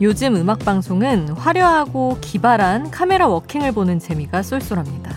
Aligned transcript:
요즘 0.00 0.34
음악 0.34 0.58
방송은 0.58 1.30
화려하고 1.30 2.18
기발한 2.20 2.90
카메라 2.90 3.28
워킹을 3.28 3.72
보는 3.72 4.00
재미가 4.00 4.42
쏠쏠합니다. 4.42 5.16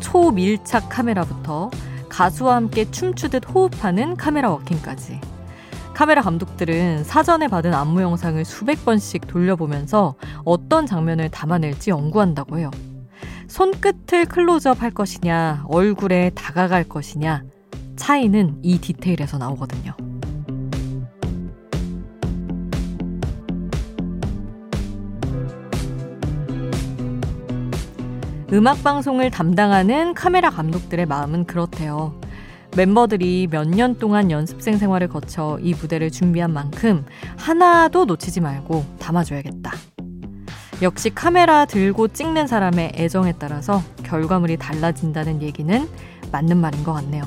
초밀착 0.00 0.88
카메라부터 0.88 1.70
가수와 2.08 2.54
함께 2.54 2.88
춤추듯 2.88 3.52
호흡하는 3.52 4.16
카메라 4.16 4.50
워킹까지. 4.50 5.20
카메라 5.92 6.22
감독들은 6.22 7.02
사전에 7.02 7.48
받은 7.48 7.74
안무 7.74 8.00
영상을 8.00 8.44
수백 8.44 8.84
번씩 8.84 9.26
돌려보면서 9.26 10.14
어떤 10.44 10.86
장면을 10.86 11.28
담아낼지 11.30 11.90
연구한다고 11.90 12.58
해요. 12.58 12.70
손끝을 13.48 14.26
클로즈업 14.26 14.82
할 14.82 14.90
것이냐, 14.92 15.64
얼굴에 15.68 16.30
다가갈 16.34 16.84
것이냐, 16.84 17.42
차이는 17.96 18.58
이 18.62 18.78
디테일에서 18.78 19.38
나오거든요. 19.38 19.96
음악 28.52 28.82
방송을 28.84 29.30
담당하는 29.30 30.14
카메라 30.14 30.50
감독들의 30.50 31.04
마음은 31.06 31.46
그렇대요. 31.46 32.20
멤버들이 32.76 33.48
몇 33.50 33.66
년 33.66 33.98
동안 33.98 34.30
연습생 34.30 34.78
생활을 34.78 35.08
거쳐 35.08 35.58
이 35.62 35.74
무대를 35.74 36.10
준비한 36.10 36.52
만큼 36.52 37.04
하나도 37.38 38.04
놓치지 38.04 38.40
말고 38.40 38.84
담아줘야겠다. 38.98 39.72
역시 40.82 41.10
카메라 41.10 41.64
들고 41.64 42.08
찍는 42.08 42.46
사람의 42.46 42.92
애정에 42.94 43.32
따라서 43.38 43.82
결과물이 44.04 44.58
달라진다는 44.58 45.42
얘기는 45.42 45.88
맞는 46.30 46.58
말인 46.58 46.84
것 46.84 46.92
같네요. 46.92 47.24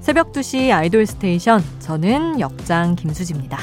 새벽 0.00 0.32
2시 0.32 0.72
아이돌 0.72 1.06
스테이션, 1.06 1.62
저는 1.80 2.40
역장 2.40 2.94
김수지입니다. 2.94 3.58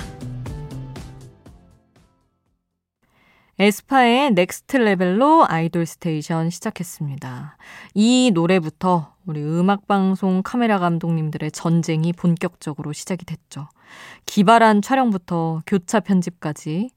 에스파의 3.62 4.32
Next 4.36 4.78
Level로 4.78 5.46
아이돌 5.46 5.86
스테이션 5.86 6.50
시작했습니다. 6.50 7.58
이 7.94 8.32
노래부터 8.34 9.14
우리 9.26 9.42
음악방송 9.44 10.44
카메라 10.46 10.80
감독님들의 10.80 11.52
전쟁이 11.52 12.14
본격적으로 12.14 12.94
시작이 12.94 13.26
됐죠. 13.26 13.68
기발한 14.26 14.82
촬영부터 14.82 15.64
교차 15.68 16.00
편집까지 16.00 16.92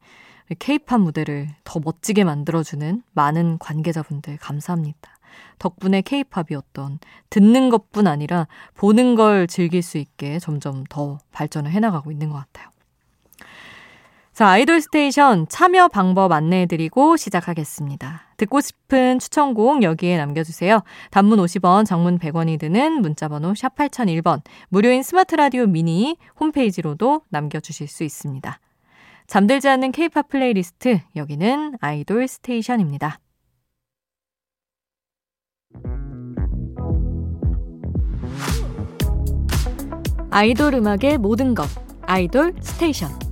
케이팝 0.61 1.01
무대를 1.01 1.49
더 1.65 1.81
멋지게 1.81 2.23
만들어주는 2.23 3.03
많은 3.13 3.59
관계자분들 3.59 4.37
감사합니다. 4.37 5.19
덕분에 5.59 6.03
케이팝이 6.03 6.55
어떤 6.57 7.01
듣는 7.29 7.71
것뿐 7.71 8.07
아니라 8.07 8.47
보는 8.75 9.17
걸 9.17 9.49
즐길 9.49 9.83
수 9.83 9.99
있게 9.99 10.39
점점 10.39 10.85
더 10.89 11.19
발전을 11.33 11.73
해나가고 11.73 12.13
있는 12.13 12.29
것 12.29 12.37
같아요. 12.37 12.71
자, 14.33 14.49
아이돌 14.49 14.81
스테이션 14.81 15.47
참여 15.47 15.89
방법 15.89 16.33
안내해드리고 16.33 17.19
시작하겠습니다. 17.19 18.23
듣고 18.39 18.63
싶은 18.63 19.19
추천곡 19.19 19.83
여기에 19.83 20.17
남겨주세요. 20.17 20.81
단문 21.11 21.39
50원, 21.39 21.85
장문 21.85 22.19
100원이 22.19 22.59
드는 22.59 23.03
문자번호 23.03 23.55
샵 23.55 23.77
8001번, 23.77 24.41
무료인 24.71 25.03
스마트 25.03 25.35
라디오 25.35 25.67
미니 25.67 26.17
홈페이지로도 26.41 27.21
남겨주실 27.29 27.89
수 27.89 28.05
있습니다. 28.05 28.59
잠들지 29.27 29.69
않는 29.69 29.93
케이팝 29.93 30.29
플레이리스트, 30.29 31.01
여기는 31.15 31.77
아이돌 31.83 32.27
스테이션입니다. 32.27 33.21
아이돌 40.31 40.73
음악의 40.73 41.19
모든 41.19 41.55
것, 41.55 41.69
아이돌 42.07 42.55
스테이션. 42.63 43.32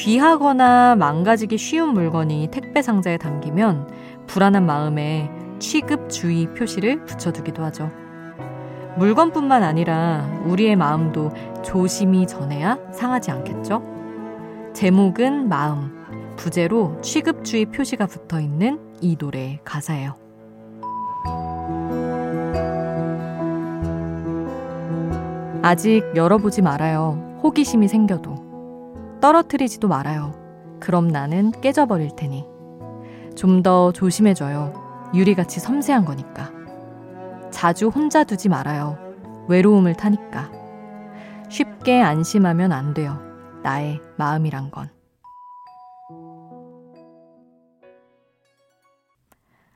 귀하거나 0.00 0.96
망가지기 0.96 1.58
쉬운 1.58 1.90
물건이 1.90 2.48
택배 2.50 2.80
상자에 2.80 3.18
담기면 3.18 3.86
불안한 4.28 4.64
마음에 4.64 5.30
취급주의 5.58 6.46
표시를 6.54 7.04
붙여두기도 7.04 7.62
하죠. 7.64 7.90
물건뿐만 8.96 9.62
아니라 9.62 10.26
우리의 10.46 10.76
마음도 10.76 11.30
조심히 11.62 12.26
전해야 12.26 12.78
상하지 12.92 13.30
않겠죠? 13.30 13.82
제목은 14.72 15.50
마음, 15.50 16.06
부제로 16.36 16.98
취급주의 17.02 17.66
표시가 17.66 18.06
붙어 18.06 18.40
있는 18.40 18.80
이 19.02 19.18
노래의 19.18 19.60
가사예요. 19.64 20.14
아직 25.60 26.04
열어보지 26.16 26.62
말아요. 26.62 27.38
호기심이 27.42 27.86
생겨도. 27.86 28.49
떨어뜨리지도 29.20 29.88
말아요. 29.88 30.34
그럼 30.80 31.08
나는 31.08 31.52
깨져버릴 31.60 32.16
테니. 32.16 32.46
좀 33.36 33.62
더 33.62 33.92
조심해줘요. 33.92 35.10
유리같이 35.14 35.60
섬세한 35.60 36.04
거니까. 36.04 36.50
자주 37.50 37.88
혼자 37.88 38.24
두지 38.24 38.48
말아요. 38.48 38.98
외로움을 39.48 39.94
타니까. 39.94 40.50
쉽게 41.48 42.00
안심하면 42.00 42.72
안 42.72 42.94
돼요. 42.94 43.18
나의 43.62 44.00
마음이란 44.16 44.70
건. 44.70 44.88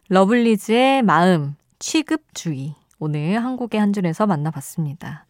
러블리즈의 0.08 1.02
마음, 1.02 1.56
취급주의. 1.78 2.74
오늘 2.98 3.42
한국의 3.42 3.80
한 3.80 3.92
줄에서 3.92 4.26
만나봤습니다. 4.26 5.26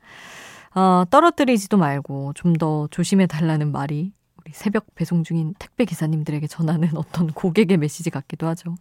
어, 0.74 1.04
떨어뜨리지도 1.10 1.76
말고 1.76 2.32
좀 2.34 2.54
더 2.54 2.86
조심해 2.90 3.26
달라는 3.26 3.72
말이 3.72 4.12
우리 4.38 4.52
새벽 4.52 4.86
배송 4.94 5.24
중인 5.24 5.54
택배 5.58 5.84
기사님들에게 5.84 6.46
전하는 6.46 6.90
어떤 6.96 7.28
고객의 7.32 7.78
메시지 7.78 8.10
같기도 8.10 8.46
하죠. 8.48 8.74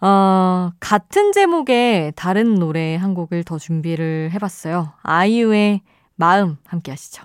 어, 0.00 0.70
같은 0.78 1.32
제목의 1.32 2.12
다른 2.16 2.54
노래 2.54 2.96
한 2.96 3.14
곡을 3.14 3.44
더 3.44 3.58
준비를 3.58 4.30
해봤어요. 4.32 4.92
아이유의 5.02 5.80
마음 6.16 6.56
함께 6.66 6.92
하시죠. 6.92 7.24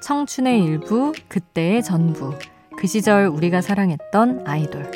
청춘의 0.00 0.62
일부, 0.62 1.12
그때의 1.28 1.82
전부. 1.82 2.32
그 2.76 2.86
시절 2.86 3.26
우리가 3.26 3.60
사랑했던 3.60 4.44
아이돌. 4.46 4.90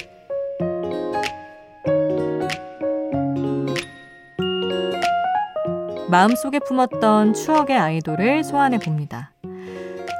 마음속에 6.08 6.60
품었던 6.60 7.34
추억의 7.34 7.76
아이돌을 7.76 8.44
소환해 8.44 8.78
봅니다. 8.78 9.32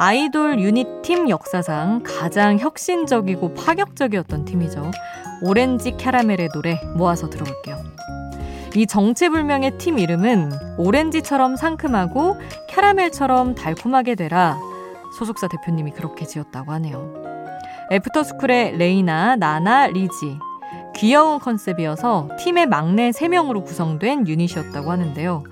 아이돌 0.01 0.59
유닛 0.59 1.03
팀 1.03 1.29
역사상 1.29 2.03
가장 2.05 2.59
혁신적이고 2.59 3.55
파격적이었던 3.55 4.45
팀이죠. 4.45 4.91
오렌지 5.43 5.97
캐러멜의 5.97 6.49
노래 6.55 6.81
모아서 6.97 7.31
들어볼게요. 7.31 7.77
이 8.75 8.87
정체불명의 8.87 9.77
팀 9.79 9.99
이름은 9.99 10.79
오렌지처럼 10.79 11.57
상큼하고 11.57 12.41
캐러멜처럼 12.69 13.55
달콤하게 13.55 14.15
되라 14.15 14.59
소속사 15.23 15.47
대표님이 15.47 15.93
그렇게 15.93 16.27
지었다고 16.27 16.73
하네요. 16.73 17.13
애프터스쿨의 17.93 18.77
레이나, 18.77 19.37
나나, 19.37 19.87
리지. 19.87 20.37
귀여운 20.97 21.39
컨셉이어서 21.39 22.31
팀의 22.41 22.67
막내 22.67 23.11
3명으로 23.11 23.65
구성된 23.65 24.27
유닛이었다고 24.27 24.91
하는데요. 24.91 25.45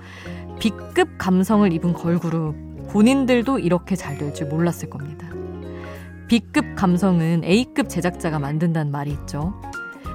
B급 0.59 1.17
감성을 1.17 1.71
입은 1.71 1.93
걸그룹. 1.93 2.89
본인들도 2.91 3.59
이렇게 3.59 3.95
잘 3.95 4.17
될 4.17 4.33
줄 4.33 4.47
몰랐을 4.47 4.89
겁니다. 4.89 5.29
B급 6.27 6.75
감성은 6.75 7.45
A급 7.45 7.87
제작자가 7.87 8.39
만든다는 8.39 8.91
말이 8.91 9.11
있죠. 9.11 9.53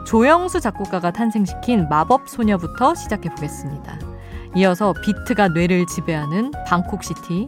조영수 0.06 0.61
작곡가가 0.61 1.12
탄생시킨 1.12 1.88
마법 1.88 2.29
소녀부터 2.29 2.94
시작해 2.94 3.31
보겠습니다. 3.31 3.99
이어서 4.56 4.93
비트가 5.03 5.49
뇌를 5.49 5.87
지배하는 5.87 6.53
방콕시티, 6.67 7.47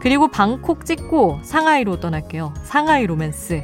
그리고 0.00 0.28
방콕 0.28 0.84
찍고 0.84 1.40
상하이로 1.42 2.00
떠날게요. 2.00 2.54
상하이 2.62 3.06
로맨스. 3.06 3.62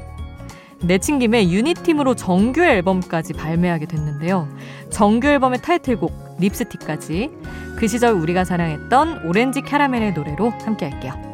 내친 0.82 1.18
김에 1.18 1.48
유닛팀으로 1.50 2.14
정규 2.14 2.62
앨범까지 2.62 3.32
발매하게 3.32 3.86
됐는데요. 3.86 4.48
정규 4.90 5.28
앨범의 5.28 5.62
타이틀곡 5.62 6.36
립스틱까지 6.40 7.30
그 7.76 7.86
시절 7.86 8.12
우리가 8.12 8.44
사랑했던 8.44 9.26
오렌지 9.26 9.62
캐러멜의 9.62 10.12
노래로 10.12 10.50
함께 10.64 10.90
할게요. 10.90 11.33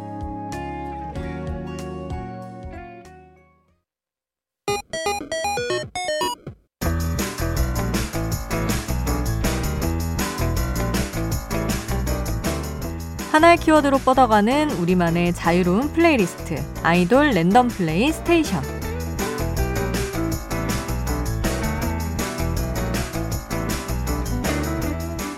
하나의 13.33 13.59
키워드로 13.59 13.99
뻗어가는 13.99 14.73
우리만의 14.73 15.33
자유로운 15.35 15.93
플레이리스트 15.93 16.57
아이돌 16.83 17.31
랜덤 17.31 17.69
플레이 17.69 18.11
스테이션 18.11 18.61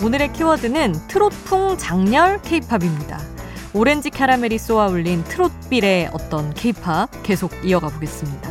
오늘의 0.03 0.33
키워드는 0.33 0.95
트롯풍 1.07 1.77
작렬 1.77 2.41
케이팝입니다. 2.43 3.21
오렌지 3.75 4.09
캐러멜이 4.09 4.57
쏘아 4.59 4.89
올린 4.89 5.23
트롯삘의 5.25 6.11
어떤 6.13 6.55
케이팝 6.55 7.23
계속 7.23 7.53
이어가 7.63 7.89
보겠습니다. 7.89 8.51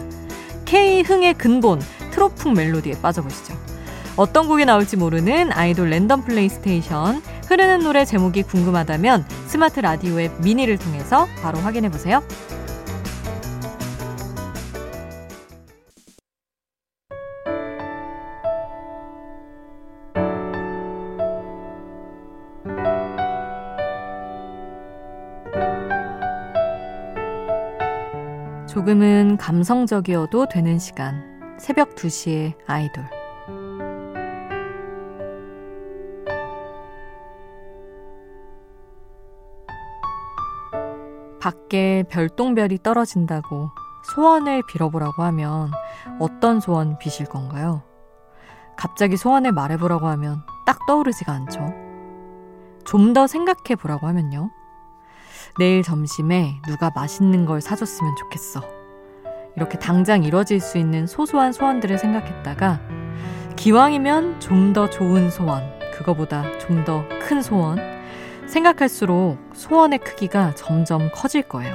K흥의 0.65 1.33
근본 1.33 1.81
트롯풍 2.11 2.53
멜로디에 2.53 3.01
빠져보시죠. 3.01 3.59
어떤 4.17 4.47
곡이 4.47 4.65
나올지 4.65 4.97
모르는 4.97 5.51
아이돌 5.51 5.89
랜덤 5.89 6.23
플레이 6.23 6.47
스테이션 6.47 7.21
흐르는 7.51 7.79
노래 7.79 8.05
제목이 8.05 8.43
궁금하다면 8.43 9.25
스마트 9.45 9.81
라디오 9.81 10.21
앱 10.21 10.31
미니를 10.41 10.77
통해서 10.77 11.27
바로 11.41 11.59
확인해 11.59 11.91
보세요. 11.91 12.23
조금은 28.69 29.35
감성적이어도 29.35 30.47
되는 30.47 30.79
시간. 30.79 31.57
새벽 31.59 31.95
2시에 31.95 32.53
아이돌. 32.65 33.20
밖에 41.41 42.03
별똥별이 42.09 42.79
떨어진다고 42.83 43.71
소원을 44.13 44.63
빌어보라고 44.67 45.23
하면 45.23 45.71
어떤 46.19 46.59
소원 46.59 46.97
비실 46.99 47.25
건가요? 47.25 47.83
갑자기 48.77 49.17
소원을 49.17 49.51
말해보라고 49.51 50.07
하면 50.07 50.43
딱 50.65 50.85
떠오르지가 50.87 51.31
않죠. 51.33 51.59
좀 52.85 53.13
더 53.13 53.27
생각해 53.27 53.75
보라고 53.79 54.07
하면요. 54.07 54.49
내일 55.59 55.83
점심에 55.83 56.55
누가 56.67 56.91
맛있는 56.95 57.45
걸 57.45 57.61
사줬으면 57.61 58.15
좋겠어. 58.15 58.61
이렇게 59.55 59.77
당장 59.77 60.23
이뤄질 60.23 60.61
수 60.61 60.77
있는 60.77 61.05
소소한 61.07 61.51
소원들을 61.53 61.97
생각했다가 61.97 62.79
기왕이면 63.57 64.39
좀 64.39 64.73
더 64.73 64.89
좋은 64.89 65.29
소원, 65.29 65.61
그거보다 65.93 66.43
좀 66.59 66.85
더 66.85 67.03
큰 67.19 67.41
소원, 67.41 67.77
생각할수록 68.51 69.37
소원의 69.53 69.99
크기가 69.99 70.53
점점 70.55 71.09
커질 71.13 71.41
거예요. 71.43 71.73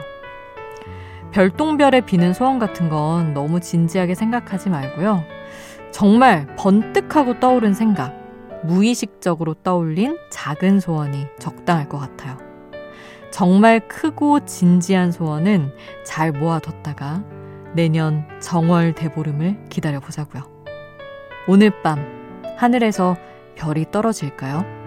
별똥별에 1.32 2.02
비는 2.02 2.34
소원 2.34 2.58
같은 2.58 2.88
건 2.88 3.32
너무 3.32 3.60
진지하게 3.60 4.14
생각하지 4.14 4.68
말고요. 4.68 5.24
정말 5.90 6.46
번뜩하고 6.56 7.40
떠오른 7.40 7.72
생각, 7.72 8.14
무의식적으로 8.62 9.54
떠올린 9.54 10.18
작은 10.30 10.80
소원이 10.80 11.26
적당할 11.38 11.88
것 11.88 11.98
같아요. 11.98 12.36
정말 13.30 13.80
크고 13.88 14.44
진지한 14.44 15.12
소원은 15.12 15.72
잘 16.04 16.32
모아뒀다가 16.32 17.24
내년 17.74 18.26
정월 18.40 18.94
대보름을 18.94 19.64
기다려보자고요. 19.70 20.42
오늘 21.48 21.70
밤 21.82 21.98
하늘에서 22.58 23.16
별이 23.54 23.86
떨어질까요? 23.90 24.85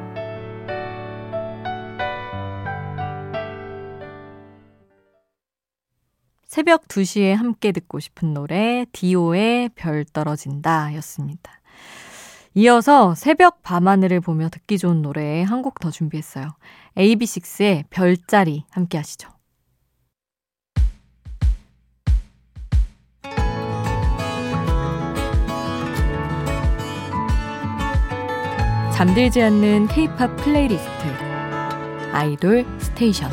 새벽 6.60 6.89
2시에 6.89 7.36
함께 7.36 7.72
듣고 7.72 8.01
싶은 8.01 8.34
노래 8.34 8.86
디오의 8.92 9.70
별 9.75 10.04
떨어진다 10.04 10.94
였습니다. 10.96 11.62
이어서 12.54 13.16
새벽 13.16 13.63
밤하늘을 13.63 14.20
보며 14.20 14.50
듣기 14.50 14.78
좋은 14.78 15.01
노래 15.01 15.42
한 15.44 15.62
곡 15.62 15.80
더 15.80 15.89
준비했어요. 15.89 16.50
AB6IX의 16.98 17.86
별자리 17.89 18.66
함께 18.72 18.98
하시죠. 18.98 19.30
잠들지 28.94 29.42
않는 29.44 29.88
K-팝 29.88 30.36
플레이리스트 30.36 30.89
아이돌 32.12 32.66
스테이션 32.80 33.32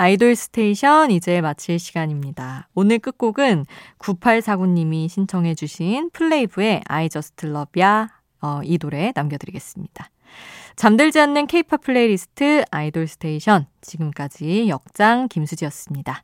아이돌 0.00 0.36
스테이션 0.36 1.10
이제 1.10 1.40
마칠 1.40 1.80
시간입니다. 1.80 2.68
오늘 2.76 3.00
끝곡은 3.00 3.66
9849님이 3.98 5.08
신청해 5.08 5.56
주신 5.56 6.10
플레이브의 6.10 6.82
I 6.86 7.08
Just 7.08 7.44
Love 7.44 7.82
Ya 7.82 8.06
어, 8.40 8.60
이 8.62 8.78
노래 8.78 9.12
남겨드리겠습니다. 9.12 10.08
잠들지 10.76 11.18
않는 11.18 11.48
케이팝 11.48 11.80
플레이리스트 11.80 12.64
아이돌 12.70 13.08
스테이션 13.08 13.66
지금까지 13.80 14.68
역장 14.68 15.26
김수지였습니다. 15.26 16.22